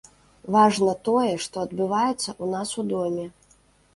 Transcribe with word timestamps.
Важна 0.53 0.93
тое, 1.09 1.33
што 1.45 1.55
адбываецца 1.65 2.29
ў 2.31 2.45
нас 2.57 2.69
у 2.83 2.87
доме. 2.95 3.25